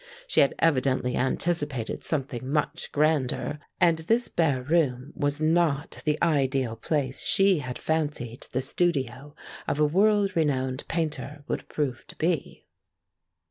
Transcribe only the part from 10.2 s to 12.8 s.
renowned painter would prove to be.